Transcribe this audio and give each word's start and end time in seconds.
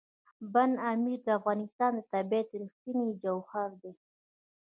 بند 0.53 0.75
امیر 0.91 1.19
د 1.25 1.27
افغانستان 1.39 1.91
د 1.95 1.99
طبیعت 2.13 2.49
رښتینی 2.61 3.09
جوهر 3.23 3.69
دی. 3.81 3.93